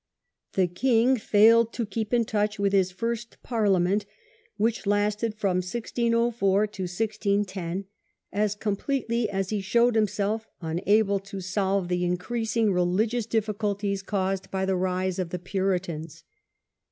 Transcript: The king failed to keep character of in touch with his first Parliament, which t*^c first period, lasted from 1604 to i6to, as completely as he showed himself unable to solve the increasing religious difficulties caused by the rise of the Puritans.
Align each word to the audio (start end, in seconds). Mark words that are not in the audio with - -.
The 0.53 0.65
king 0.65 1.15
failed 1.17 1.73
to 1.73 1.85
keep 1.85 2.09
character 2.09 2.15
of 2.17 2.21
in 2.21 2.25
touch 2.25 2.57
with 2.57 2.73
his 2.73 2.89
first 2.89 3.37
Parliament, 3.43 4.07
which 4.57 4.77
t*^c 4.77 4.77
first 4.77 4.85
period, 4.87 5.03
lasted 5.03 5.35
from 5.35 5.57
1604 5.57 6.65
to 6.65 6.83
i6to, 6.85 7.85
as 8.33 8.55
completely 8.55 9.29
as 9.29 9.51
he 9.51 9.61
showed 9.61 9.93
himself 9.93 10.47
unable 10.59 11.19
to 11.19 11.39
solve 11.39 11.87
the 11.87 12.03
increasing 12.03 12.73
religious 12.73 13.27
difficulties 13.27 14.01
caused 14.01 14.49
by 14.49 14.65
the 14.65 14.75
rise 14.75 15.19
of 15.19 15.29
the 15.29 15.37
Puritans. 15.37 16.23